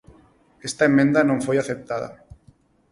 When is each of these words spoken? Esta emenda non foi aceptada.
Esta 0.67 0.83
emenda 0.91 1.21
non 1.29 1.43
foi 1.45 1.57
aceptada. 1.59 2.07